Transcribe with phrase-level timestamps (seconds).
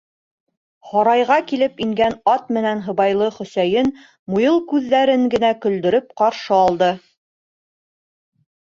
[0.91, 3.93] Һарайға килеп ингән ат менән һыбайлыны Хөсәйен
[4.35, 6.95] муйыл күҙҙәрен генә көлдөрөп ҡаршы алды: